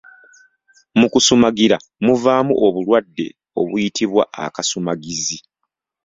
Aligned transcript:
Mu 0.99 1.07
kusumagira 1.13 1.77
muvaamu 2.05 2.53
obulwadde 2.65 3.27
obuyitibwa 3.61 4.23
Akasumagizi. 4.45 5.37